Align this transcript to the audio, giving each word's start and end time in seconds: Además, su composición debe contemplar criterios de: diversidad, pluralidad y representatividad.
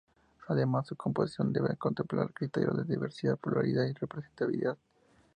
Además, 0.47 0.87
su 0.87 0.95
composición 0.95 1.53
debe 1.53 1.75
contemplar 1.77 2.33
criterios 2.33 2.75
de: 2.75 2.85
diversidad, 2.91 3.37
pluralidad 3.37 3.85
y 3.85 3.93
representatividad. 3.93 4.75